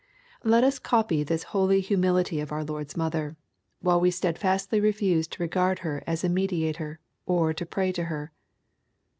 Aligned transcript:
Let 0.43 0.63
us 0.63 0.79
copy 0.79 1.21
this 1.21 1.43
holy 1.53 1.79
humility 1.79 2.39
of 2.39 2.51
our 2.51 2.63
Lord's 2.65 2.97
mother, 2.97 3.37
while 3.81 3.99
we 3.99 4.09
steadfastly 4.09 4.79
refuse 4.79 5.27
to 5.27 5.43
regard 5.43 5.77
her 5.85 6.01
as 6.07 6.23
a 6.23 6.27
mediator, 6.27 6.99
or 7.27 7.53
to 7.53 7.67
pray 7.67 7.91
to 7.91 8.05
her. 8.05 8.31